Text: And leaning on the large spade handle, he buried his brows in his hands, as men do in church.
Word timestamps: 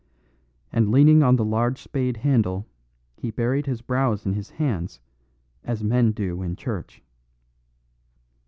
And 0.73 0.89
leaning 0.91 1.21
on 1.21 1.35
the 1.35 1.45
large 1.45 1.79
spade 1.79 2.17
handle, 2.17 2.65
he 3.17 3.29
buried 3.29 3.67
his 3.67 3.83
brows 3.83 4.25
in 4.25 4.33
his 4.33 4.49
hands, 4.49 4.99
as 5.63 5.83
men 5.83 6.11
do 6.11 6.41
in 6.41 6.55
church. 6.55 7.03